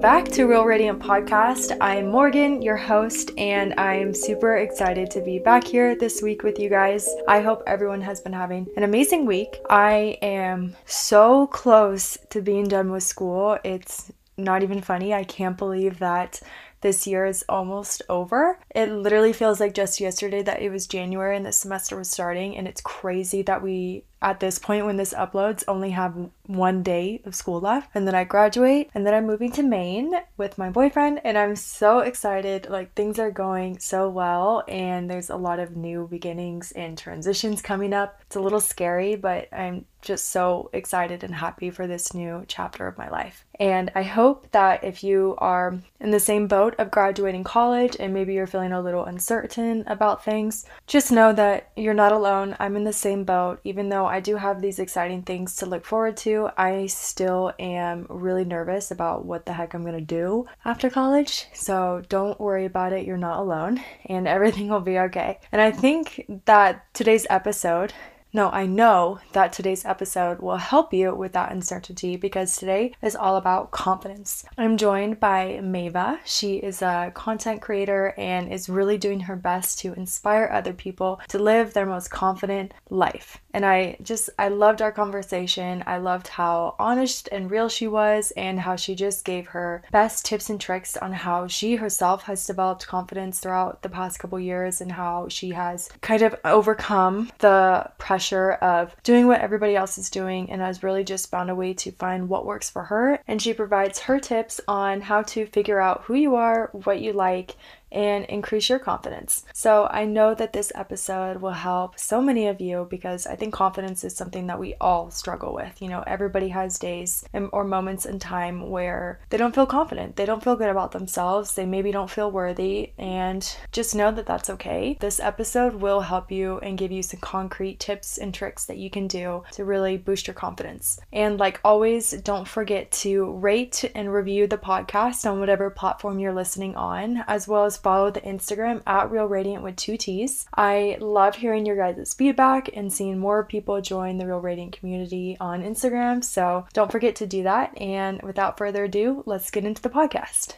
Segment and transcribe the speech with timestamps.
[0.00, 1.76] back to Real Radiant Podcast.
[1.78, 6.58] I'm Morgan, your host, and I'm super excited to be back here this week with
[6.58, 7.06] you guys.
[7.28, 9.60] I hope everyone has been having an amazing week.
[9.68, 13.58] I am so close to being done with school.
[13.62, 15.12] It's not even funny.
[15.12, 16.40] I can't believe that
[16.80, 18.58] this year is almost over.
[18.74, 22.56] It literally feels like just yesterday that it was January and the semester was starting,
[22.56, 27.22] and it's crazy that we at this point when this uploads only have one day
[27.24, 30.68] of school left and then I graduate and then I'm moving to Maine with my
[30.68, 35.60] boyfriend and I'm so excited like things are going so well and there's a lot
[35.60, 38.20] of new beginnings and transitions coming up.
[38.26, 42.86] It's a little scary but I'm just so excited and happy for this new chapter
[42.86, 43.44] of my life.
[43.58, 48.14] And I hope that if you are in the same boat of graduating college and
[48.14, 52.56] maybe you're feeling a little uncertain about things, just know that you're not alone.
[52.58, 55.84] I'm in the same boat even though I do have these exciting things to look
[55.84, 60.90] forward to, I still am really nervous about what the heck I'm gonna do after
[60.90, 61.46] college.
[61.54, 65.38] So don't worry about it, you're not alone, and everything will be okay.
[65.52, 67.92] And I think that today's episode
[68.32, 73.16] no, I know that today's episode will help you with that uncertainty because today is
[73.16, 74.44] all about confidence.
[74.56, 76.20] I'm joined by Maeva.
[76.24, 81.20] She is a content creator and is really doing her best to inspire other people
[81.28, 83.40] to live their most confident life.
[83.52, 85.82] And I just, I loved our conversation.
[85.84, 90.24] I loved how honest and real she was and how she just gave her best
[90.24, 94.80] tips and tricks on how she herself has developed confidence throughout the past couple years
[94.80, 100.10] and how she has kind of overcome the pressure of doing what everybody else is
[100.10, 103.20] doing and has really just found a way to find what works for her.
[103.26, 107.12] And she provides her tips on how to figure out who you are, what you
[107.12, 107.56] like,
[107.92, 109.44] and increase your confidence.
[109.52, 113.52] So, I know that this episode will help so many of you because I think
[113.54, 115.80] confidence is something that we all struggle with.
[115.80, 120.26] You know, everybody has days or moments in time where they don't feel confident, they
[120.26, 124.50] don't feel good about themselves, they maybe don't feel worthy, and just know that that's
[124.50, 124.96] okay.
[125.00, 128.90] This episode will help you and give you some concrete tips and tricks that you
[128.90, 131.00] can do to really boost your confidence.
[131.12, 136.34] And like always, don't forget to rate and review the podcast on whatever platform you're
[136.34, 140.46] listening on, as well as follow the Instagram at Real Radiant with two T's.
[140.54, 145.36] I love hearing your guys' feedback and seeing more people join the Real Radiant community
[145.40, 146.22] on Instagram.
[146.22, 147.80] So don't forget to do that.
[147.80, 150.54] And without further ado, let's get into the podcast.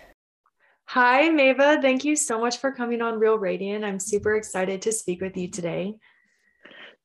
[0.87, 1.81] Hi, Maeva.
[1.81, 3.85] Thank you so much for coming on Real Radiant.
[3.85, 5.95] I'm super excited to speak with you today.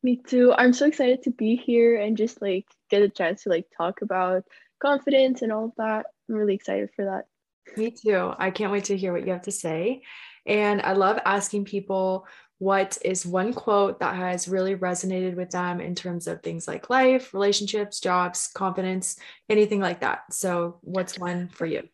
[0.03, 0.53] Me too.
[0.57, 4.01] I'm so excited to be here and just like get a chance to like talk
[4.01, 4.43] about
[4.81, 6.05] confidence and all of that.
[6.29, 7.25] I'm really excited for that.
[7.75, 8.33] Me too.
[8.37, 10.03] I can't wait to hear what you have to say.
[10.45, 12.25] And I love asking people
[12.59, 16.89] what is one quote that has really resonated with them in terms of things like
[16.89, 19.17] life, relationships, jobs, confidence,
[19.49, 20.33] anything like that.
[20.33, 21.87] So, what's one for you?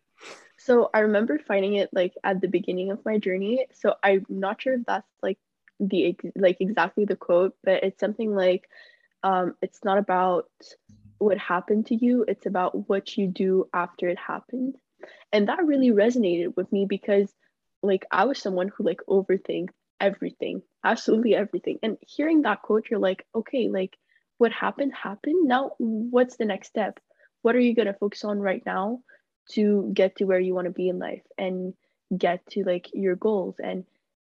[0.57, 3.65] So, I remember finding it like at the beginning of my journey.
[3.73, 5.37] So, I'm not sure if that's like
[5.81, 8.69] the like exactly the quote, but it's something like
[9.23, 10.45] um, it's not about
[11.17, 14.75] what happened to you, it's about what you do after it happened
[15.31, 17.33] and that really resonated with me because
[17.81, 19.69] like i was someone who like overthink
[19.99, 21.79] everything absolutely everything.
[21.81, 23.97] And hearing that quote you're like okay like
[24.37, 25.47] what happened happened.
[25.47, 26.99] Now what's the next step?
[27.41, 28.99] What are you going to focus on right now
[29.51, 31.73] to get to where you want to be in life and
[32.17, 33.85] get to like your goals and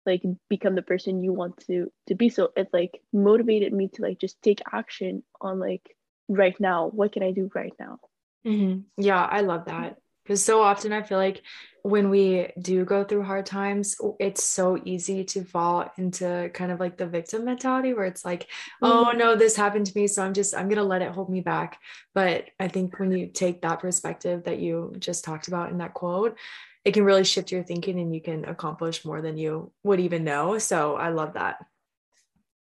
[0.05, 2.29] like become the person you want to to be?
[2.29, 5.97] So it like motivated me to like just take action on like
[6.29, 6.89] right now.
[6.89, 7.99] What can i do right now?
[8.45, 8.81] Mm-hmm.
[9.01, 11.43] yeah i love that because so often I feel like
[11.83, 16.79] when we do go through hard times, it's so easy to fall into kind of
[16.79, 18.47] like the victim mentality where it's like,
[18.83, 19.19] oh mm-hmm.
[19.19, 20.07] no, this happened to me.
[20.07, 21.79] So I'm just, I'm going to let it hold me back.
[22.15, 25.95] But I think when you take that perspective that you just talked about in that
[25.95, 26.39] quote,
[26.85, 30.23] it can really shift your thinking and you can accomplish more than you would even
[30.23, 30.59] know.
[30.59, 31.65] So I love that.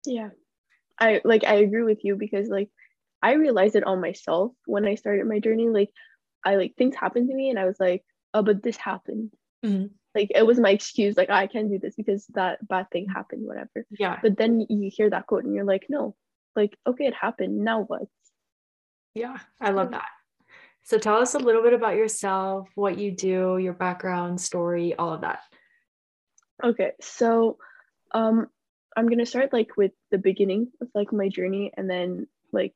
[0.06, 0.30] Yeah.
[1.00, 2.70] I like, I agree with you because like,
[3.20, 5.68] I realized it on myself when I started my journey.
[5.68, 5.90] Like,
[6.44, 8.04] I like things happened to me and I was like,
[8.34, 9.32] oh, but this happened.
[9.64, 9.86] Mm-hmm.
[10.14, 13.06] Like it was my excuse, like oh, I can't do this because that bad thing
[13.08, 13.86] happened, whatever.
[13.90, 14.18] Yeah.
[14.22, 16.16] But then you hear that quote and you're like, no,
[16.56, 17.58] like okay, it happened.
[17.58, 18.02] Now what?
[19.14, 20.06] Yeah, I love that.
[20.84, 25.12] So tell us a little bit about yourself, what you do, your background, story, all
[25.12, 25.40] of that.
[26.64, 27.58] Okay, so
[28.12, 28.48] um
[28.96, 32.74] I'm gonna start like with the beginning of like my journey and then like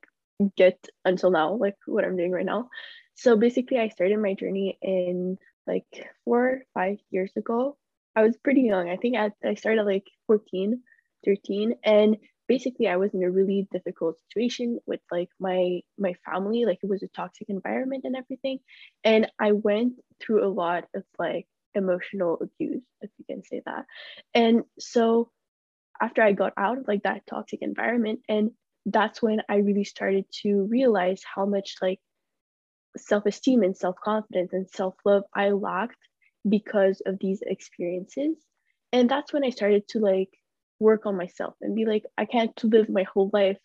[0.57, 2.69] get until now, like what I'm doing right now.
[3.15, 5.87] So basically, I started my journey in like
[6.25, 7.77] four, five years ago.
[8.17, 8.91] I was pretty young.
[8.91, 10.83] I think I, I started like 14,
[11.25, 11.75] 13.
[11.85, 12.17] And
[12.49, 16.91] basically I was in a really difficult situation with like my my family, like it
[16.91, 18.59] was a toxic environment and everything.
[19.05, 23.87] And I went through a lot of like emotional abuse, if you can say that.
[24.35, 25.31] And so
[26.01, 28.51] after I got out of like that toxic environment, and
[28.85, 32.01] that's when I really started to realize how much like
[32.97, 35.99] self-esteem and self-confidence and self-love I lacked
[36.49, 38.37] because of these experiences.
[38.93, 40.31] And that's when I started to like
[40.79, 43.59] work on myself and be like, I can't live my whole life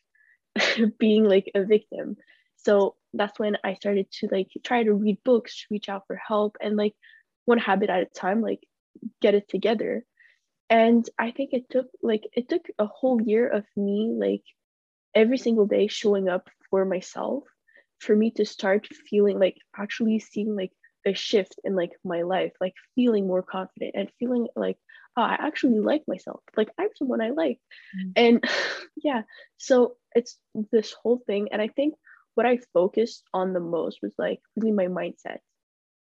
[0.99, 2.17] being like a victim.
[2.57, 6.57] So that's when I started to like try to read books, reach out for help,
[6.61, 6.93] and like
[7.45, 8.61] one habit at a time, like
[9.21, 10.05] get it together.
[10.69, 14.43] And I think it took like it took a whole year of me like
[15.15, 17.43] every single day showing up for myself
[17.99, 20.71] for me to start feeling like actually seeing like
[21.05, 24.77] a shift in like my life, like feeling more confident and feeling like
[25.17, 26.41] oh, I actually like myself.
[26.55, 27.59] Like I'm someone I like.
[27.97, 28.11] Mm-hmm.
[28.15, 28.43] And
[29.03, 29.23] yeah,
[29.57, 30.37] so it's
[30.71, 31.49] this whole thing.
[31.51, 31.95] And I think
[32.35, 35.39] what I focused on the most was like really my mindset.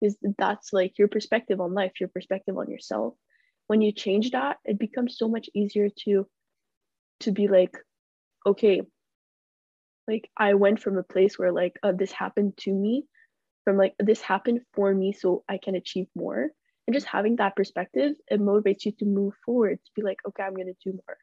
[0.01, 3.13] Is that's like your perspective on life, your perspective on yourself.
[3.67, 6.27] When you change that, it becomes so much easier to
[7.21, 7.77] to be like,
[8.45, 8.81] okay,
[10.07, 13.05] like I went from a place where like uh, this happened to me,
[13.63, 16.49] from like this happened for me, so I can achieve more.
[16.85, 20.43] And just having that perspective it motivates you to move forward to be like okay
[20.43, 21.17] i'm going to do more.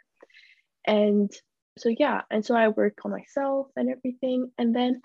[0.86, 1.30] And
[1.78, 4.50] so yeah and so i worked on myself and everything.
[4.56, 5.02] And then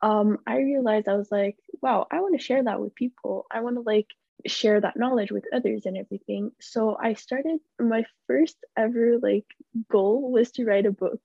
[0.00, 3.46] um, i realized i was like wow i want to share that with people.
[3.52, 4.06] I want to like
[4.46, 6.52] share that knowledge with others and everything.
[6.60, 9.46] So i started my first ever like
[9.90, 11.20] goal was to write a book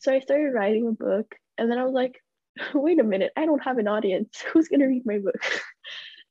[0.00, 2.20] so i started writing a book and then i was like
[2.74, 4.42] wait a minute i don't have an audience.
[4.52, 5.40] Who's going to read my book?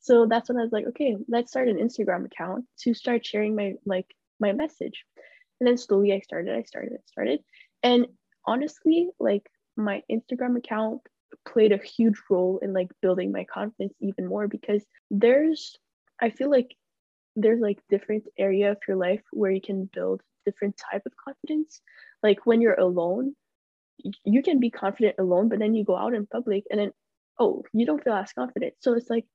[0.01, 3.55] So that's when i was like okay let's start an instagram account to start sharing
[3.55, 4.07] my like
[4.39, 5.03] my message.
[5.59, 7.41] And then slowly i started i started i started.
[7.83, 8.07] And
[8.47, 9.45] honestly like
[9.75, 11.01] my instagram account
[11.47, 15.77] played a huge role in like building my confidence even more because there's
[16.21, 16.73] i feel like
[17.35, 21.81] there's like different area of your life where you can build different type of confidence.
[22.23, 23.35] Like when you're alone
[24.23, 26.91] you can be confident alone but then you go out in public and then
[27.39, 29.25] oh you don't feel as confident so it's like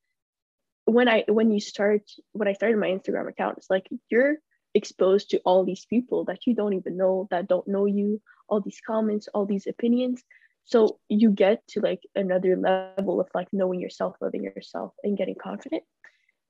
[0.85, 2.03] when I when you start
[2.33, 4.37] when I started my Instagram account, it's like you're
[4.75, 8.61] exposed to all these people that you don't even know that don't know you, all
[8.61, 10.23] these comments, all these opinions.
[10.65, 15.37] So you get to like another level of like knowing yourself, loving yourself, and getting
[15.43, 15.83] confident.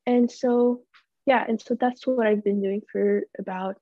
[0.07, 0.83] And so
[1.27, 3.77] yeah, and so that's what I've been doing for about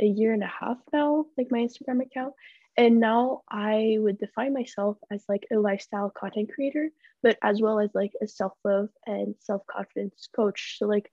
[0.00, 2.34] a year and a half now, like my Instagram account
[2.76, 6.90] and now i would define myself as like a lifestyle content creator
[7.22, 10.76] but as well as like a self-love and self-confidence coach.
[10.78, 11.10] So like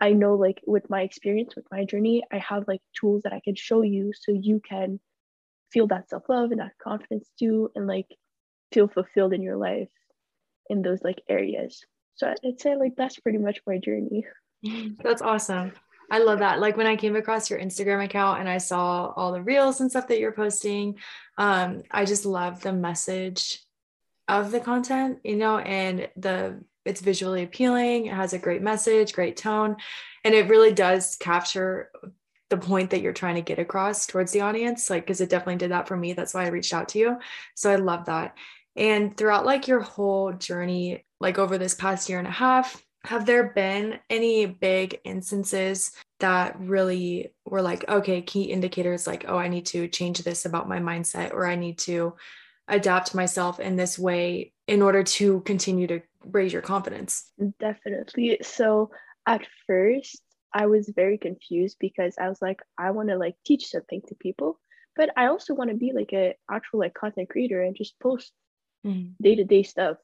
[0.00, 3.40] i know like with my experience with my journey i have like tools that i
[3.40, 5.00] can show you so you can
[5.72, 8.06] feel that self-love and that confidence too and like
[8.72, 9.88] feel fulfilled in your life
[10.68, 11.84] in those like areas.
[12.14, 14.26] So i'd say like that's pretty much my journey.
[15.02, 15.72] That's awesome
[16.10, 16.60] I love that.
[16.60, 19.90] Like when I came across your Instagram account and I saw all the reels and
[19.90, 20.96] stuff that you're posting,
[21.38, 23.60] um, I just love the message
[24.28, 28.06] of the content, you know, and the it's visually appealing.
[28.06, 29.76] It has a great message, great tone,
[30.24, 31.90] and it really does capture
[32.48, 34.90] the point that you're trying to get across towards the audience.
[34.90, 36.14] Like, because it definitely did that for me.
[36.14, 37.18] That's why I reached out to you.
[37.54, 38.36] So I love that.
[38.76, 43.26] And throughout like your whole journey, like over this past year and a half, have
[43.26, 49.48] there been any big instances that really were like okay key indicators like oh i
[49.48, 52.14] need to change this about my mindset or i need to
[52.68, 57.32] adapt myself in this way in order to continue to raise your confidence?
[57.58, 58.38] Definitely.
[58.42, 58.90] So
[59.26, 63.66] at first i was very confused because i was like i want to like teach
[63.66, 64.58] something to people
[64.96, 68.32] but i also want to be like a actual like content creator and just post
[68.84, 69.12] mm-hmm.
[69.22, 69.96] day-to-day stuff.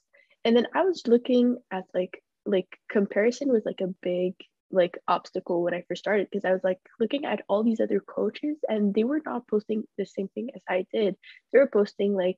[0.45, 4.35] And then i was looking at like like comparison was like a big
[4.71, 8.01] like obstacle when I first started because I was like looking at all these other
[8.01, 11.17] coaches and they were not posting the same thing as I did.
[11.53, 12.37] They were posting like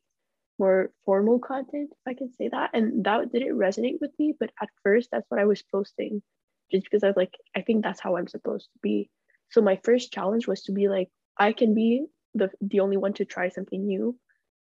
[0.58, 2.70] more formal content, if I can say that.
[2.74, 4.34] And that didn't resonate with me.
[4.38, 6.22] But at first, that's what I was posting
[6.70, 9.08] just because I was like, I think that's how I'm supposed to be.
[9.50, 13.14] So my first challenge was to be like, I can be the the only one
[13.14, 14.18] to try something new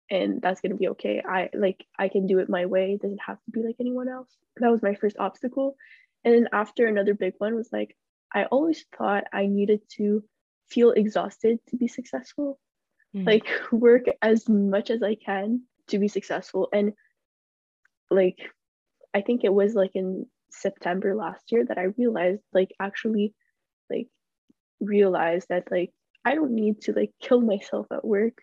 [0.09, 1.21] and that's gonna be okay.
[1.27, 2.93] I like I can do it my way.
[2.93, 4.29] It doesn't have to be like anyone else.
[4.57, 5.75] That was my first obstacle.
[6.23, 7.95] And then after another big one was like
[8.33, 10.23] I always thought I needed to
[10.69, 12.59] feel exhausted to be successful.
[13.15, 13.25] Mm.
[13.25, 16.69] Like work as much as I can to be successful.
[16.73, 16.93] And
[18.09, 18.39] like
[19.13, 23.33] I think it was like in September last year that I realized like actually
[23.89, 24.07] like
[24.79, 25.91] realized that like
[26.25, 28.37] I don't need to like kill myself at work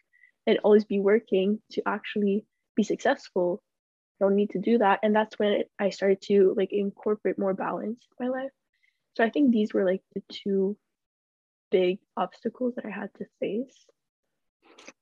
[0.51, 2.45] and always be working to actually
[2.77, 3.63] be successful.
[4.21, 5.01] I don't need to do that.
[5.03, 8.51] And that's when I started to like incorporate more balance in my life.
[9.17, 10.77] So I think these were like the two
[11.71, 13.75] big obstacles that I had to face.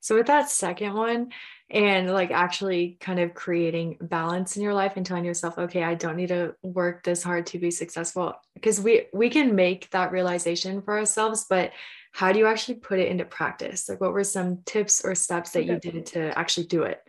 [0.00, 1.30] So with that second one
[1.70, 5.94] and like actually kind of creating balance in your life and telling yourself, okay, I
[5.94, 10.12] don't need to work this hard to be successful because we we can make that
[10.12, 11.72] realization for ourselves, but
[12.18, 13.88] how do you actually put it into practice?
[13.88, 15.74] Like what were some tips or steps that okay.
[15.74, 17.00] you did to actually do it?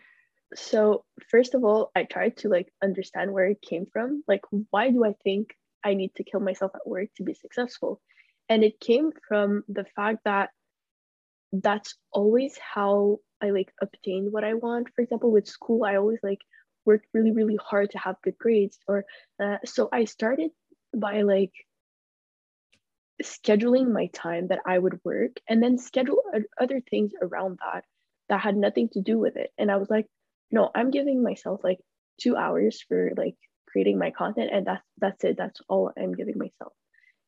[0.53, 4.23] So, first of all, I tried to like understand where it came from.
[4.27, 7.99] Like why do I think I need to kill myself at work to be successful?
[8.49, 10.51] And it came from the fact that
[11.51, 14.89] that's always how I like obtained what I want.
[14.95, 16.41] For example, with school, I always like
[16.85, 18.77] worked really, really hard to have good grades.
[18.87, 19.05] Or
[19.43, 20.51] uh, so I started
[20.95, 21.53] by like
[23.23, 26.21] scheduling my time that I would work and then schedule
[26.59, 27.83] other things around that
[28.29, 29.51] that had nothing to do with it.
[29.57, 30.05] And I was like,
[30.51, 31.79] no, I'm giving myself like
[32.19, 33.35] two hours for like
[33.67, 35.37] creating my content and that's that's it.
[35.37, 36.73] That's all I'm giving myself.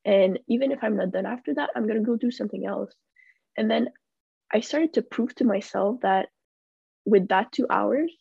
[0.06, 2.94] And even if I'm not done after that, I'm gonna go do something else.
[3.58, 3.90] And then
[4.54, 6.30] I started to prove to myself that
[7.06, 8.12] with that two hours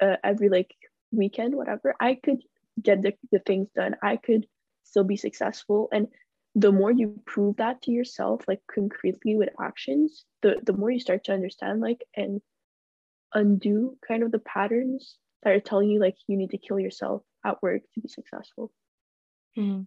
[0.00, 0.74] uh, every like
[1.12, 2.42] weekend, whatever, I could
[2.80, 3.96] get the, the things done.
[4.02, 4.46] I could
[4.84, 5.88] still be successful.
[5.92, 6.08] And
[6.58, 10.98] the more you prove that to yourself, like concretely with actions, the, the more you
[10.98, 12.40] start to understand like and
[13.32, 17.22] undo kind of the patterns that are telling you like you need to kill yourself
[17.46, 18.72] at work to be successful.
[19.56, 19.82] Mm-hmm.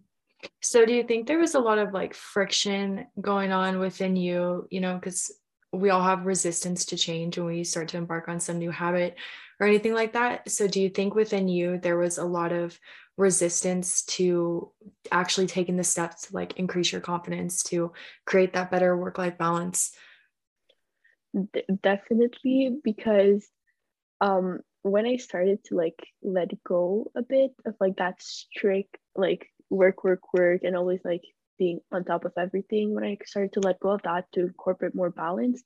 [0.62, 4.66] So do you think there was a lot of like friction going on within you,
[4.70, 5.30] you know, because
[5.72, 9.16] we all have resistance to change when we start to embark on some new habit
[9.60, 10.50] or anything like that.
[10.50, 12.78] So, do you think within you there was a lot of
[13.22, 14.70] resistance to
[15.10, 17.92] actually taking the steps to like increase your confidence to
[18.26, 19.92] create that better work life balance?
[21.34, 23.48] D- definitely, because
[24.20, 29.48] um, when I started to like let go a bit of like that strict like
[29.70, 31.22] work, work, work, and always like
[31.58, 34.94] being on top of everything when i started to let go of that to incorporate
[34.94, 35.62] more balance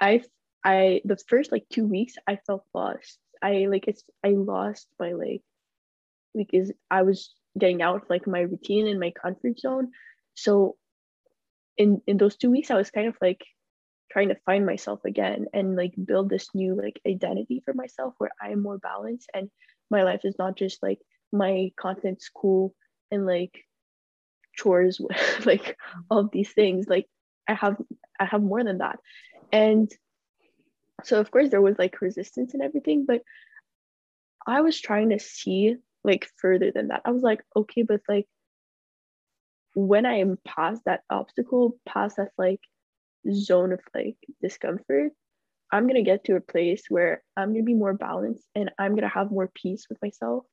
[0.00, 0.22] i
[0.64, 5.12] i the first like two weeks i felt lost i like it's i lost my
[5.12, 5.42] like
[6.34, 9.90] because i was getting out of like my routine and my comfort zone.
[10.34, 10.76] So
[11.76, 13.44] in in those two weeks i was kind of like
[14.10, 18.30] trying to find myself again and like build this new like identity for myself where
[18.40, 19.50] i am more balanced and
[19.90, 21.00] my life is not just like
[21.32, 22.74] my content school
[23.10, 23.64] and like
[24.56, 25.00] chores
[25.44, 25.76] like
[26.10, 26.86] all these things.
[26.88, 27.06] Like
[27.48, 27.76] i have
[28.18, 28.98] i have more than that.
[29.52, 29.90] And
[31.02, 33.20] so of course there was like resistance and everything but
[34.46, 37.02] i was trying to see like further than that.
[37.04, 38.26] I was like okay but like
[39.74, 42.60] when i am past that obstacle past that like
[43.32, 45.12] zone of like discomfort
[45.72, 49.08] i'm to get to a place where i'm to be more balanced and i'm to
[49.08, 50.44] have more peace with myself.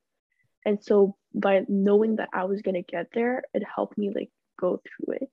[0.64, 4.30] And so by knowing that i was to get there it helped me like
[4.60, 5.30] go through it.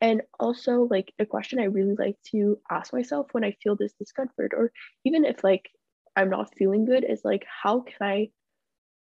[0.00, 3.94] And also like a question i really like to ask myself when i feel this
[3.98, 4.70] discomfort or
[5.04, 5.70] even if like
[6.16, 8.28] i'm not feeling good is like how can i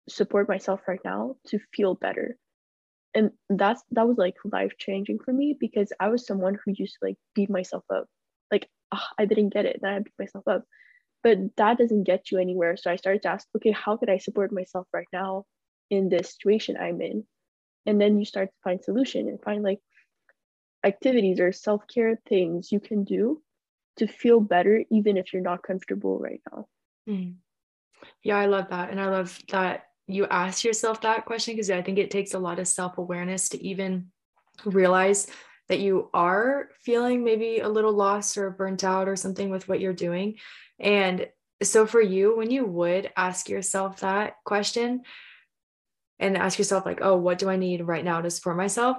[0.09, 2.37] support myself right now to feel better.
[3.15, 6.93] And that's that was like life changing for me because i was someone who used
[6.93, 8.07] to like beat myself up.
[8.51, 10.63] Like oh, i didn't get it then i beat myself up.
[11.21, 12.75] But that doesn't get you anywhere.
[12.75, 15.45] So i started to ask okay how could i support myself right now
[15.89, 17.25] in this situation i'm in?
[17.85, 19.79] And then you start to find solution and find like
[20.83, 23.41] activities or self-care things you can do
[23.97, 26.65] to feel better even if you're not comfortable right now.
[27.07, 27.35] Mm.
[28.23, 28.89] yeah i love that.
[28.89, 32.39] And i love that you ask yourself that question because i think it takes a
[32.39, 34.07] lot of self-awareness to even
[34.65, 35.27] realize
[35.69, 39.79] that you are feeling maybe a little lost or burnt out or something with what
[39.79, 40.35] you're doing
[40.79, 41.27] and
[41.61, 45.01] so for you, when you would ask yourself that question
[46.19, 48.97] and ask yourself, like, oh, what do I need right now to support myself?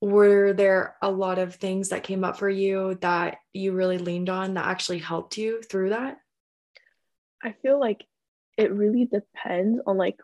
[0.00, 4.28] Were there a lot of things that came up for you that you really leaned
[4.28, 6.18] on that actually helped you through that?
[7.42, 8.04] I feel like
[8.56, 10.18] it really depends on like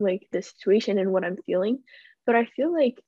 [0.00, 1.78] like the situation and what I'm feeling.
[2.26, 3.00] But I feel like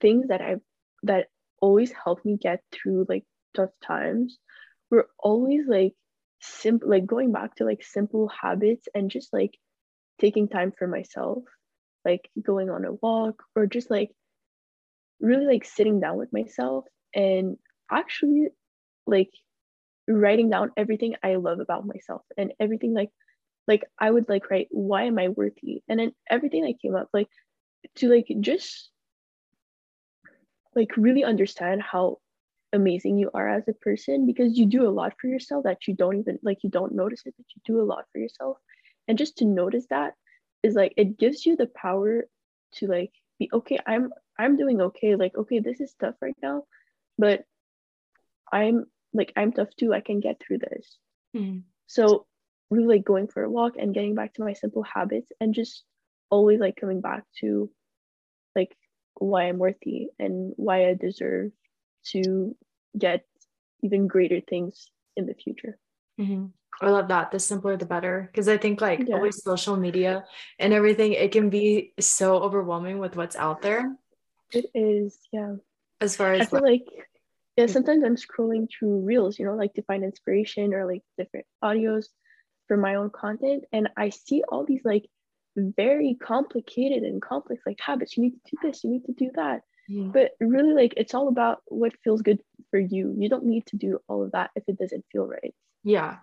[0.00, 0.60] things that I've
[1.04, 1.26] that
[1.60, 4.38] always help me get through like tough times
[4.90, 5.94] we're always like
[6.40, 9.56] simple like going back to like simple habits and just like
[10.20, 11.42] taking time for myself
[12.04, 14.10] like going on a walk or just like
[15.20, 16.84] really like sitting down with myself
[17.14, 17.56] and
[17.90, 18.48] actually
[19.06, 19.30] like
[20.08, 23.10] writing down everything I love about myself and everything like
[23.68, 25.82] like I would like write why am I worthy?
[25.88, 27.28] And then everything that came up like
[27.96, 28.90] to like just
[30.74, 32.18] like really understand how
[32.72, 35.94] amazing you are as a person because you do a lot for yourself that you
[35.94, 38.56] don't even like you don't notice it but you do a lot for yourself.
[39.08, 40.14] And just to notice that
[40.62, 42.24] is like it gives you the power
[42.74, 45.14] to like be okay i'm i'm doing okay.
[45.16, 46.64] Like okay this is tough right now
[47.18, 47.44] but
[48.52, 49.92] i'm like i'm tough too.
[49.92, 50.96] I can get through this.
[51.36, 51.60] Mm-hmm.
[51.86, 52.26] so
[52.72, 55.84] really like going for a walk and getting back to my simple habits and just
[56.30, 57.70] always like coming back to
[58.56, 58.74] like
[59.14, 61.52] why i'm worthy and why i deserve
[62.04, 62.56] to
[62.98, 63.24] get
[63.82, 65.78] even greater things in the future
[66.18, 66.46] mm-hmm.
[66.80, 67.30] I love that.
[67.30, 68.28] The simpler, the better.
[68.32, 69.14] Because I think, like, yeah.
[69.14, 70.24] always social media
[70.58, 73.94] and everything, it can be so overwhelming with what's out there.
[74.52, 75.56] It is, yeah.
[76.00, 76.86] As far as I feel like,
[77.56, 81.46] yeah, sometimes I'm scrolling through reels, you know, like to find inspiration or like different
[81.62, 82.06] audios
[82.68, 83.64] for my own content.
[83.72, 85.08] And I see all these like
[85.56, 88.16] very complicated and complex like habits.
[88.16, 89.62] You need to do this, you need to do that.
[89.90, 90.12] Mm.
[90.12, 92.40] But really, like, it's all about what feels good
[92.70, 93.14] for you.
[93.18, 95.54] You don't need to do all of that if it doesn't feel right.
[95.82, 96.18] Yeah.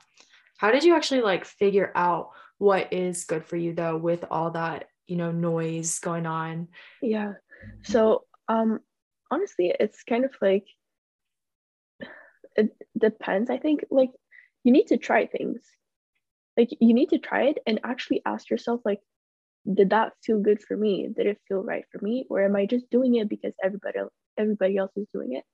[0.58, 4.52] How did you actually like figure out what is good for you though with all
[4.52, 6.70] that, you know, noise going on?
[7.02, 7.34] Yeah.
[7.84, 8.80] So, um
[9.32, 10.66] honestly, it's kind of like
[12.56, 13.50] it depends.
[13.50, 14.12] I think like
[14.64, 15.62] you need to try things.
[16.60, 19.00] Like you need to try it and actually ask yourself like
[19.74, 21.08] did that feel good for me?
[21.16, 24.00] Did it feel right for me or am I just doing it because everybody
[24.38, 25.46] everybody else is doing it?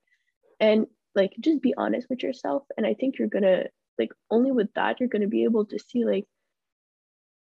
[0.59, 3.69] And like just be honest with yourself and I think you're to
[3.99, 6.25] like only with that you're to be able to see like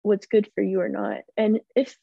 [0.02, 1.96] what's good for you or not and if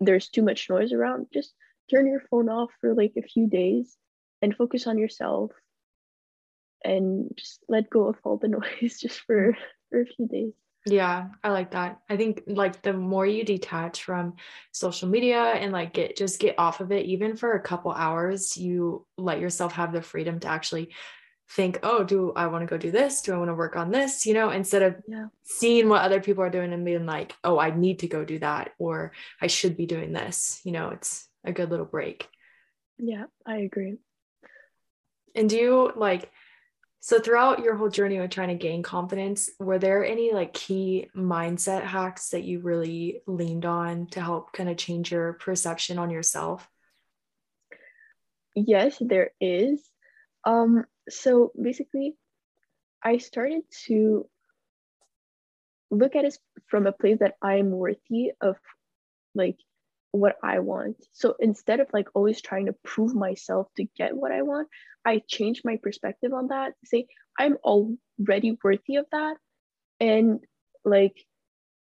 [0.00, 1.52] there's too much noise around just
[1.90, 3.96] turn your phone off for like a few days
[4.40, 5.50] and focus on yourself
[6.84, 9.56] and just let go of all the noise just for
[9.90, 10.54] for a few days
[10.86, 14.34] yeah i like that i think like the more you detach from
[14.72, 18.56] social media and like get just get off of it even for a couple hours
[18.56, 20.90] you let yourself have the freedom to actually
[21.50, 23.22] think, oh, do I want to go do this?
[23.22, 24.26] Do I want to work on this?
[24.26, 25.26] You know, instead of yeah.
[25.44, 28.38] seeing what other people are doing and being like, oh, I need to go do
[28.40, 30.60] that or I should be doing this.
[30.64, 32.28] You know, it's a good little break.
[32.98, 33.96] Yeah, I agree.
[35.34, 36.30] And do you like,
[37.04, 41.10] so throughout your whole journey of trying to gain confidence, were there any like key
[41.14, 46.08] mindset hacks that you really leaned on to help kind of change your perception on
[46.08, 46.66] yourself?
[48.56, 49.86] Yes, there is.
[50.44, 52.16] Um, so basically,
[53.02, 54.26] I started to
[55.90, 56.38] look at it
[56.68, 58.56] from a place that I'm worthy of
[59.34, 59.58] like
[60.14, 60.96] what I want.
[61.12, 64.68] So instead of like always trying to prove myself to get what I want,
[65.04, 67.06] I changed my perspective on that to say
[67.38, 69.36] I'm already worthy of that.
[70.00, 70.40] And
[70.84, 71.16] like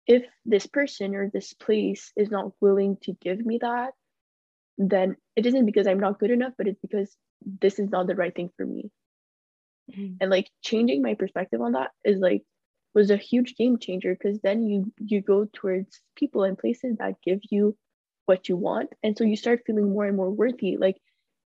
[0.06, 3.92] if this person or this place is not willing to give me that,
[4.78, 8.16] then it isn't because I'm not good enough, but it's because this is not the
[8.16, 8.90] right thing for me
[9.90, 10.14] mm-hmm.
[10.20, 12.42] and like changing my perspective on that is like
[12.94, 17.20] was a huge game changer because then you you go towards people and places that
[17.24, 17.76] give you
[18.26, 18.90] what you want.
[19.02, 20.76] And so you start feeling more and more worthy.
[20.76, 20.96] Like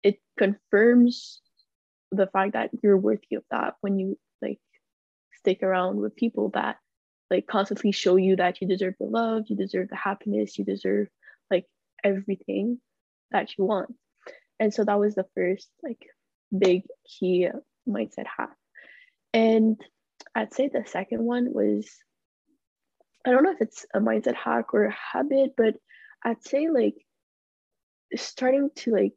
[0.04, 1.42] it confirms
[2.12, 4.60] the fact that you're worthy of that when you like
[5.40, 6.78] stick around with people that
[7.30, 11.08] like constantly show you that you deserve the love you deserve the happiness you deserve
[11.50, 11.66] like
[12.04, 12.80] everything
[13.32, 13.94] that you want.
[14.60, 16.06] And so that was the first like
[16.58, 17.50] big key
[17.88, 18.56] mindset hack.
[19.34, 19.78] And
[20.34, 21.90] i'd say the second one was
[23.26, 25.76] i don't know if it's a mindset hack or a habit but
[26.24, 26.96] i'd say like
[28.16, 29.14] starting to like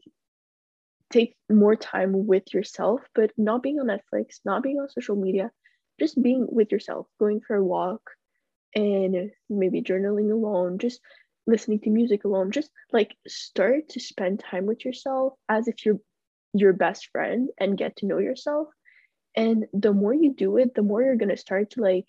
[1.10, 5.50] take more time with yourself but not being on netflix not being on social media
[5.98, 8.02] just being with yourself going for a walk
[8.74, 11.00] and maybe journaling alone just
[11.46, 15.98] listening to music alone just like start to spend time with yourself as if you're
[16.54, 18.68] your best friend and get to know yourself.
[19.36, 22.06] And the more you do it the more you're going to start to like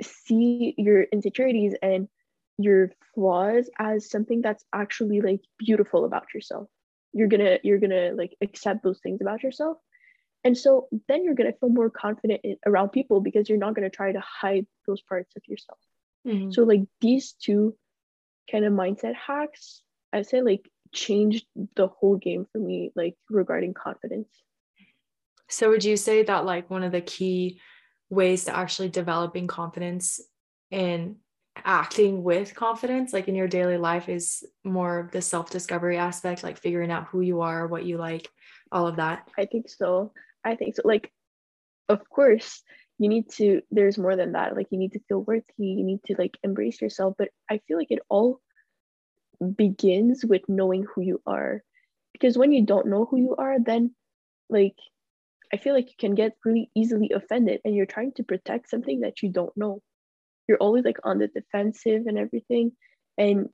[0.00, 2.08] see your insecurities and
[2.58, 6.68] your flaws as something that's actually like beautiful about yourself
[7.12, 9.78] you're gonna you're gonna like accept those things about yourself
[10.44, 13.90] and so then you're gonna feel more confident in, around people because you're not gonna
[13.90, 15.78] try to hide those parts of yourself
[16.26, 16.50] mm-hmm.
[16.50, 17.74] so like these two
[18.50, 23.74] kind of mindset hacks, I say like changed the whole game for me, like regarding
[23.74, 24.28] confidence.
[25.48, 27.60] So would you say that like one of the key
[28.10, 30.20] ways to actually developing confidence
[30.70, 31.16] and
[31.64, 36.58] acting with confidence like in your daily life is more of the self-discovery aspect like
[36.58, 38.28] figuring out who you are what you like
[38.72, 39.28] all of that?
[39.38, 40.12] I think so.
[40.44, 40.82] I think so.
[40.84, 41.12] Like
[41.88, 42.62] of course
[42.98, 44.56] you need to there's more than that.
[44.56, 45.44] Like you need to feel worthy.
[45.58, 47.14] You need to like embrace yourself.
[47.18, 48.40] But i feel like it all
[49.56, 51.62] begins with knowing who you are.
[52.12, 53.94] Because when you don't know who you are then
[54.48, 54.76] like
[55.52, 59.00] I feel like you can get really easily offended and you're trying to protect something
[59.00, 59.82] that you don't know.
[60.52, 62.72] You're always like on the defensive and everything.
[63.16, 63.48] And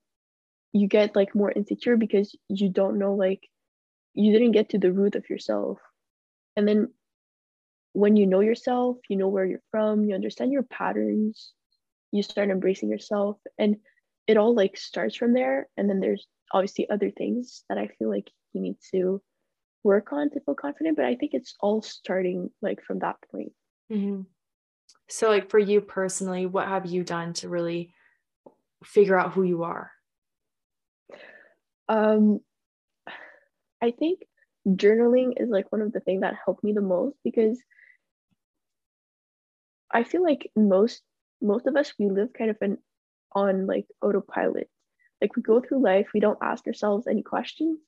[0.73, 3.47] you get like more insecure because you don't know, like,
[4.15, 5.79] you didn't get to the root of yourself.
[6.57, 6.89] And then
[7.93, 11.53] when you know yourself, you know where you're from, you understand your patterns,
[12.11, 13.39] you start embracing yourself.
[13.59, 13.77] And
[14.27, 15.69] it all like starts from there.
[15.77, 19.23] And then there's obviously other things that I feel like you need to
[19.85, 23.53] work on to feel confident but i think it's all starting like from that point
[23.91, 24.23] mm-hmm.
[25.09, 27.93] So like for you personally what have you done to really
[28.85, 29.91] figure out who you are?
[31.89, 32.41] Um
[33.81, 34.21] i think
[34.67, 37.59] journaling is like one of the things that helped me the most because
[39.91, 41.01] i feel like most
[41.41, 42.77] most of us we live kind of an
[43.33, 44.69] on like autopilot.
[45.21, 47.79] Like we go through life we don't ask ourselves any questions.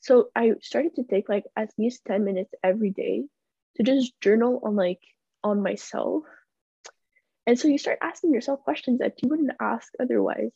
[0.00, 3.24] So I started to take like at least 10 minutes every day
[3.76, 5.00] to just journal on like
[5.42, 6.24] on myself.
[7.48, 10.50] And so you start asking yourself questions that you wouldn't ask otherwise.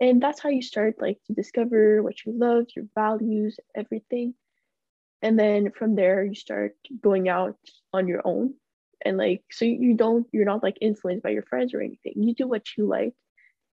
[0.00, 4.34] And that's how you start like to discover what you love, your values, everything.
[5.20, 7.56] And then from there you start going out
[7.92, 8.54] on your own.
[9.04, 12.12] And like so you don't you're not like influenced by your friends or anything.
[12.14, 13.14] You do what you like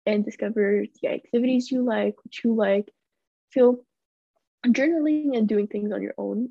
[0.06, 2.90] and discover the activities you like, what you like,
[3.50, 3.84] feel
[4.66, 6.48] journaling and doing things on your own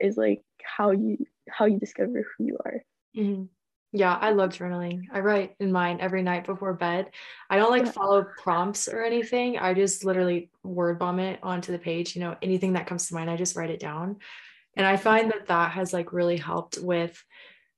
[0.00, 2.82] is like how you how you discover who you are
[3.16, 3.44] mm-hmm.
[3.92, 5.04] Yeah i love journaling.
[5.12, 7.10] I write in mine every night before bed.
[7.50, 9.58] I don't like follow prompts or anything.
[9.58, 13.30] I just literally word vomit onto the page you know anything that comes to mind
[13.30, 14.16] i just write it down.
[14.76, 17.22] And i find that that has like really helped with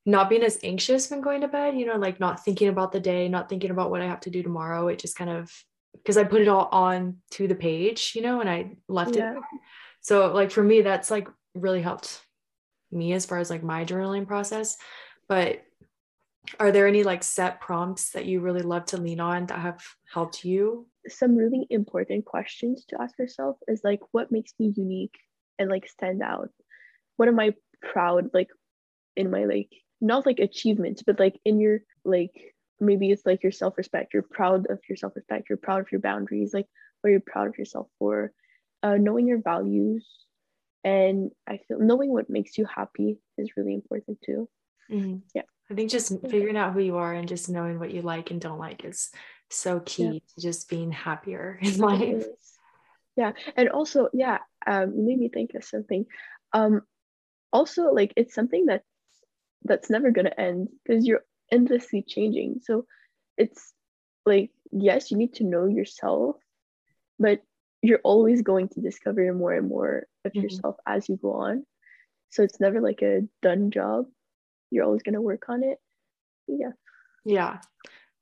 [0.07, 3.01] not being as anxious when going to bed you know like not thinking about the
[3.01, 4.89] day not thinking about what i have to do tomorrow.
[4.89, 5.51] It just kind of
[5.95, 9.33] because I put it all on to the page, you know, and I left yeah.
[9.33, 9.39] it.
[10.01, 12.21] So like for me, that's like really helped
[12.91, 14.77] me as far as like my journaling process.
[15.29, 15.63] But
[16.61, 19.83] are there any like set prompts that you really love to lean on that have
[20.13, 20.87] helped you?
[21.09, 25.19] Some really important questions to ask yourself is like, what makes me unique
[25.59, 26.51] and like stand out?
[27.17, 28.49] What am I proud like
[29.17, 33.53] in my like not like achievements, but like in your like maybe it's like your
[33.53, 36.67] self-respect you're proud of your self-respect you're proud of your boundaries like
[37.03, 38.33] or you're proud of yourself for
[38.83, 40.07] uh, knowing your values
[40.83, 44.49] and i feel knowing what makes you happy is really important too
[44.91, 45.17] mm-hmm.
[45.35, 48.31] yeah i think just figuring out who you are and just knowing what you like
[48.31, 49.11] and don't like is
[49.51, 50.19] so key yeah.
[50.35, 52.25] to just being happier in life
[53.17, 56.07] yeah and also yeah um you made me think of something
[56.53, 56.83] um
[57.53, 58.85] also like it's something that's
[59.65, 62.61] that's never going to end because you're endlessly changing.
[62.63, 62.87] So
[63.37, 63.73] it's
[64.27, 66.37] like, yes, you need to know yourself,
[67.19, 67.41] but
[67.83, 70.43] you're always going to discover more and more of mm-hmm.
[70.43, 71.67] yourself as you go on.
[72.31, 74.07] So it's never like a done job.
[74.75, 75.79] You're always going to work on it.
[76.47, 76.73] Yeah.
[77.25, 77.59] Yeah.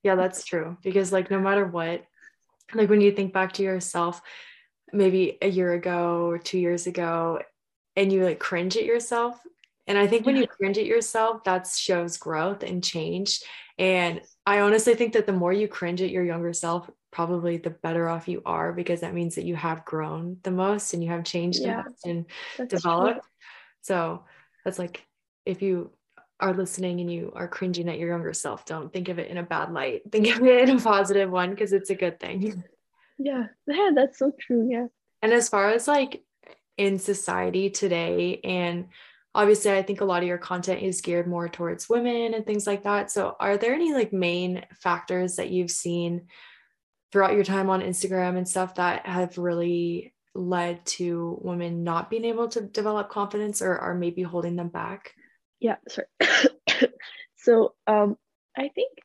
[0.03, 0.77] Yeah, that's true.
[0.83, 2.05] Because, like, no matter what,
[2.75, 4.21] like when you think back to yourself,
[4.93, 7.41] maybe a year ago or two years ago,
[7.97, 9.41] and you like cringe at yourself,
[9.87, 13.41] and I think when you cringe at yourself, that shows growth and change.
[13.79, 17.71] And I honestly think that the more you cringe at your younger self, probably the
[17.71, 21.11] better off you are because that means that you have grown the most and you
[21.11, 22.27] have changed yeah, and
[22.69, 23.21] developed.
[23.21, 23.29] True.
[23.83, 24.25] So
[24.65, 25.05] that's like
[25.45, 25.91] if you
[26.41, 29.39] are listening and you are cringing at your younger self, don't think of it in
[29.39, 30.03] a bad light.
[30.13, 32.65] Think of it in a positive one because it's a good thing.
[33.19, 33.47] Yeah.
[33.67, 34.69] Yeah, that's so true.
[34.69, 34.87] Yeah.
[35.23, 36.25] And as far as like
[36.77, 38.89] in society today and
[39.35, 42.67] obviously i think a lot of your content is geared more towards women and things
[42.67, 46.27] like that so are there any like main factors that you've seen
[47.11, 52.25] throughout your time on instagram and stuff that have really led to women not being
[52.25, 55.13] able to develop confidence or are maybe holding them back
[55.63, 56.09] yeah sorry.
[57.37, 58.17] So um
[58.57, 58.99] i think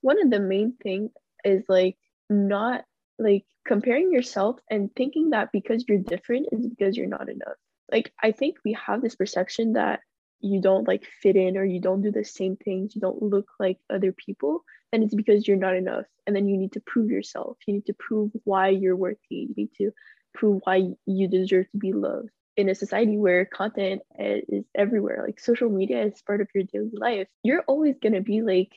[0.00, 1.10] one of the main things
[1.44, 1.96] is like
[2.30, 2.84] not
[3.18, 7.58] like comparing yourself and thinking that because you're different is because you're not enough.
[7.90, 10.00] Like i think we have this perception that
[10.40, 13.48] you don't like fit in or you don't do the same things you don't look
[13.60, 16.04] like other people then it's because you're not enough.
[16.26, 17.56] And then you need to prove yourself.
[17.66, 19.18] You need to prove why you're worthy.
[19.30, 19.90] You need to
[20.34, 25.40] prove why you deserve to be loved in a society where content is everywhere like
[25.40, 28.70] social media is part of your daily life you're always going to be like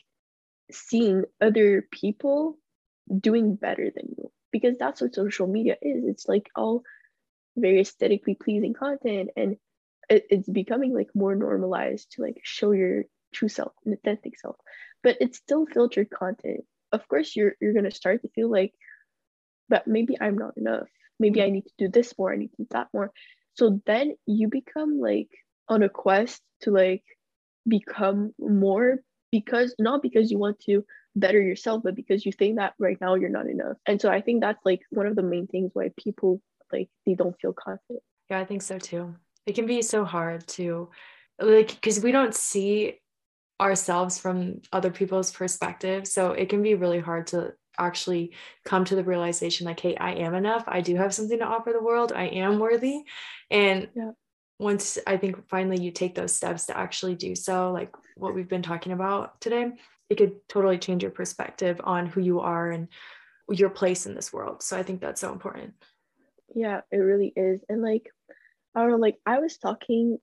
[0.70, 2.58] seeing other people
[3.20, 6.04] doing better than you because that's what social media is.
[6.06, 6.82] It's like all
[7.56, 9.56] very aesthetically pleasing content and
[10.08, 14.56] it, it's becoming like more normalized to like show your true self and authentic self.
[15.02, 16.64] But it's still filtered content.
[16.92, 18.72] Of course you're you're going to start to feel like
[19.68, 20.88] but maybe i'm not enough.
[21.18, 22.32] Maybe i need to do this more.
[22.32, 23.12] I need to do that more
[23.56, 25.30] so then you become like
[25.68, 27.02] on a quest to like
[27.66, 29.00] become more
[29.32, 33.14] because not because you want to better yourself but because you think that right now
[33.14, 33.76] you're not enough.
[33.86, 36.40] And so i think that's like one of the main things why people
[36.72, 38.02] like they don't feel confident.
[38.30, 39.14] Yeah i think so too.
[39.46, 40.90] It can be so hard to
[41.40, 43.00] like because we don't see
[43.60, 46.06] ourselves from other people's perspective.
[46.06, 48.32] So it can be really hard to actually
[48.64, 50.64] come to the realization like hey i am enough.
[50.66, 52.12] I do have something to offer the world.
[52.12, 53.04] I am worthy.
[53.50, 54.10] And yeah.
[54.58, 58.48] once i think finally you take those steps to actually do so like what we've
[58.48, 59.70] been talking about today
[60.08, 62.88] it could totally change your perspective on who you are and
[63.50, 64.62] your place in this world.
[64.62, 65.74] So i think that's so important.
[66.54, 67.64] Yeah it really is.
[67.68, 68.10] And like
[68.74, 70.18] i don't know like i was talking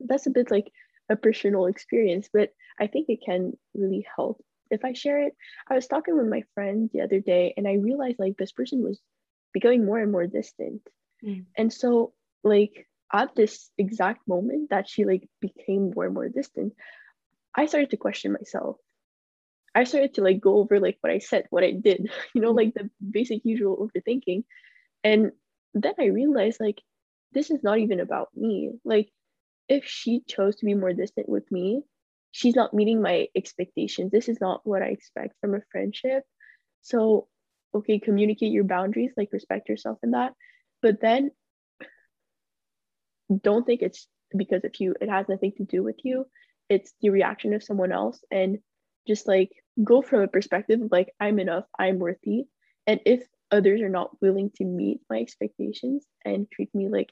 [0.00, 0.70] that's a bit like
[1.10, 5.34] a personal experience but i think it can really help if I share it,
[5.68, 8.82] I was talking with my friend the other day and I realized like this person
[8.82, 9.00] was
[9.52, 10.82] becoming more and more distant.
[11.24, 11.46] Mm.
[11.56, 16.74] And so like at this exact moment that she like became more and more distant,
[17.54, 18.76] I started to question myself.
[19.74, 22.52] I started to like go over like what I said, what I did, you know,
[22.52, 24.44] like the basic usual overthinking.
[25.04, 25.32] And
[25.74, 26.80] then I realized like
[27.32, 28.72] this is not even about me.
[28.84, 29.10] Like
[29.68, 31.82] if she chose to be more distant with me,
[32.32, 34.10] she's not meeting my expectations.
[34.10, 36.24] This is not what I expect from a friendship.
[36.82, 37.28] So,
[37.74, 40.34] okay, communicate your boundaries, like respect yourself in that.
[40.82, 41.30] But then
[43.42, 44.94] don't think it's because of you.
[45.00, 46.26] It has nothing to do with you.
[46.68, 48.22] It's the reaction of someone else.
[48.30, 48.58] And
[49.06, 49.50] just like
[49.82, 52.44] go from a perspective of like, I'm enough, I'm worthy.
[52.86, 57.10] And if others are not willing to meet my expectations and treat me like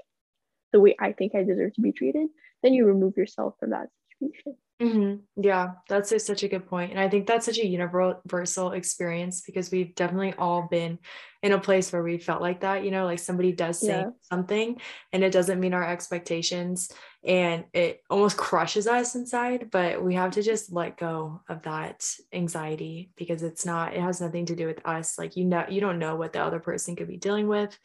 [0.73, 2.29] the way I think I deserve to be treated,
[2.63, 4.57] then you remove yourself from that situation.
[4.81, 5.43] Mm-hmm.
[5.43, 6.93] Yeah, that's a, such a good point.
[6.93, 11.01] And I think that's such a universal experience because we've definitely all been
[11.43, 14.11] in a place where we felt like that, you know, like somebody does say yeah.
[14.21, 14.81] something
[15.13, 16.91] and it doesn't meet our expectations
[17.25, 19.69] and it almost crushes us inside.
[19.71, 24.21] But we have to just let go of that anxiety because it's not, it has
[24.21, 25.19] nothing to do with us.
[25.19, 27.77] Like, you know, you don't know what the other person could be dealing with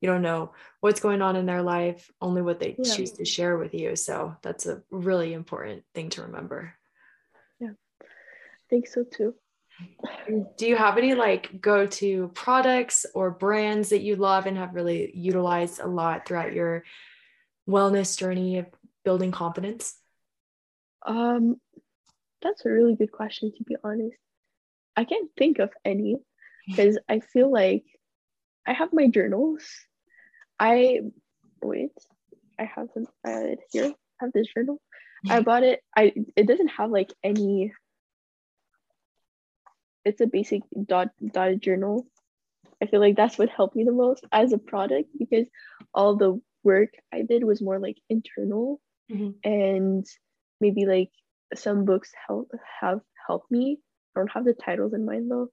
[0.00, 2.94] you don't know what's going on in their life only what they yeah.
[2.94, 3.96] choose to share with you.
[3.96, 6.74] So that's a really important thing to remember.
[7.58, 7.72] Yeah.
[8.02, 8.06] I
[8.70, 9.34] think so too.
[10.56, 15.12] Do you have any like go-to products or brands that you love and have really
[15.14, 16.84] utilized a lot throughout your
[17.68, 18.66] wellness journey of
[19.04, 19.94] building confidence?
[21.06, 21.60] Um
[22.42, 24.16] that's a really good question to be honest.
[24.96, 26.16] I can't think of any
[26.68, 27.84] because i feel like
[28.66, 29.64] i have my journals
[30.58, 31.00] I
[31.62, 31.92] wait.
[32.58, 33.86] I have them uh, here.
[33.86, 34.80] I have this journal.
[35.28, 35.80] I bought it.
[35.96, 37.72] I it doesn't have like any.
[40.04, 42.06] It's a basic dot dotted journal.
[42.82, 45.46] I feel like that's what helped me the most as a product because
[45.92, 49.30] all the work I did was more like internal mm-hmm.
[49.42, 50.06] and
[50.60, 51.10] maybe like
[51.54, 53.78] some books help have helped me.
[54.14, 55.48] I don't have the titles in mind though.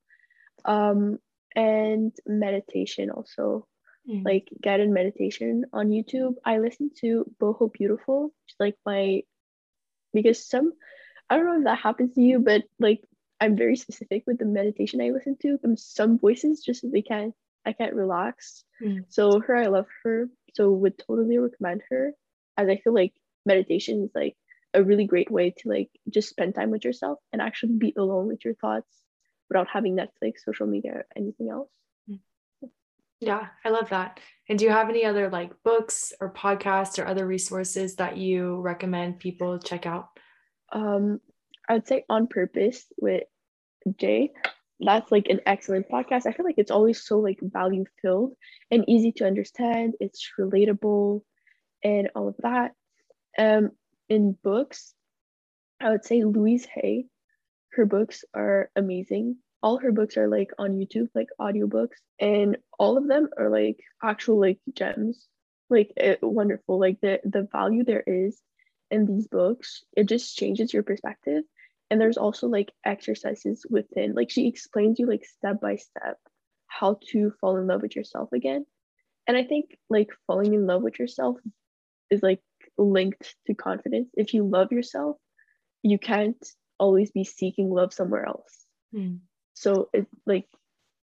[0.63, 1.19] Um,
[1.55, 3.67] and meditation also
[4.09, 4.23] mm.
[4.25, 6.35] like guided meditation on YouTube.
[6.43, 9.21] I listen to Boho Beautiful, like my
[10.13, 10.73] because some
[11.29, 13.01] I don't know if that happens to you, but like
[13.39, 15.59] I'm very specific with the meditation I listen to.
[15.75, 17.33] Some voices just they can't
[17.65, 18.63] I can't relax.
[18.81, 19.05] Mm.
[19.09, 20.29] So her, I love her.
[20.53, 22.13] So would totally recommend her,
[22.57, 23.13] as I feel like
[23.45, 24.35] meditation is like
[24.73, 28.27] a really great way to like just spend time with yourself and actually be alone
[28.27, 28.89] with your thoughts
[29.49, 31.69] without having Netflix, social media, or anything else.
[33.25, 34.19] Yeah, I love that.
[34.47, 38.57] And do you have any other like books or podcasts or other resources that you
[38.57, 40.09] recommend people check out?
[40.71, 41.19] Um,
[41.67, 43.23] I would say On Purpose with
[43.99, 44.31] Jay.
[44.79, 46.27] That's like an excellent podcast.
[46.27, 48.33] I feel like it's always so like value filled
[48.69, 49.95] and easy to understand.
[49.99, 51.21] It's relatable
[51.83, 52.73] and all of that.
[53.39, 53.71] Um,
[54.07, 54.93] in books,
[55.81, 57.07] I would say Louise Hay.
[57.71, 62.99] Her books are amazing all her books are like on YouTube, like audiobooks, and all
[62.99, 65.27] of them are like actual like gems,
[65.71, 66.79] like it, wonderful.
[66.79, 68.39] Like the the value there is
[68.91, 71.43] in these books, it just changes your perspective.
[71.89, 76.19] And there's also like exercises within, like she explains you like step by step
[76.67, 78.67] how to fall in love with yourself again.
[79.25, 81.37] And I think like falling in love with yourself
[82.11, 82.41] is like
[82.77, 84.09] linked to confidence.
[84.13, 85.17] If you love yourself,
[85.81, 86.37] you can't
[86.77, 88.65] always be seeking love somewhere else.
[88.93, 89.21] Mm
[89.55, 90.47] so it's like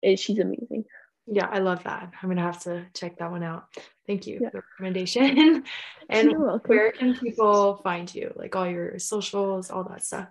[0.03, 0.85] it, she's amazing.
[1.27, 2.13] Yeah i love that.
[2.21, 3.65] I'm gonna have to check that one out.
[4.07, 4.51] Thank you yeah.
[4.51, 5.65] for the recommendation.
[6.11, 6.35] And
[6.67, 8.33] where can people find you?
[8.35, 10.29] Like all your socials all that stuff.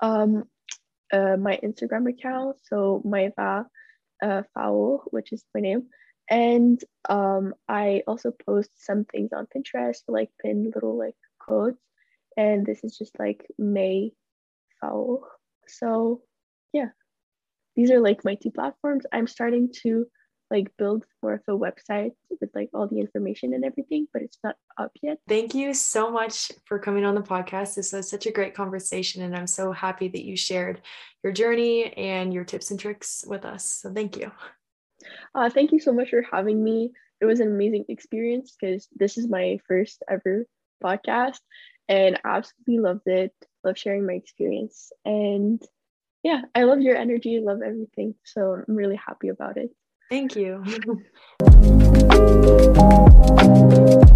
[0.00, 0.44] Um
[1.12, 5.88] uh, my instagram account so my uh, Faour which is my name.
[6.30, 11.82] And um i also post some things on pinterest like pin little like quotes.
[12.36, 14.12] And this is just like Maeva
[14.80, 15.20] Faour.
[15.68, 16.22] So
[16.72, 16.88] yeah,
[17.76, 19.04] these are like my two platforms.
[19.12, 20.06] I'm starting to
[20.50, 24.38] like build more of a website with like all the information and everything, but it's
[24.44, 25.18] not up yet.
[25.28, 27.74] Thank you so much for coming on the podcast.
[27.74, 30.80] This was such a great conversation, and I'm so happy that you shared
[31.22, 33.64] your journey and your tips and tricks with us.
[33.64, 34.30] So thank you.
[35.34, 36.92] Uh, thank you so much for having me.
[37.20, 40.46] It was an amazing experience because this is my first ever
[40.82, 41.40] podcast,
[41.88, 43.32] and I absolutely loved it.
[43.64, 45.60] Love sharing my experience, and
[46.24, 47.38] yeah, I love your energy.
[47.40, 48.14] Love everything.
[48.24, 49.70] So I'm really happy about it.
[50.10, 50.64] Thank you.